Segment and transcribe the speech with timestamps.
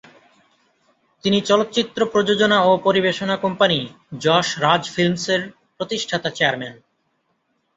[1.23, 3.79] তিনি চলচ্চিত্র প্রযোজনা ও পরিবেশনা কোম্পানি
[4.21, 5.41] যশ রাজ ফিল্মসের
[5.77, 6.75] প্রতিষ্ঠাতা চেয়ারম্যান।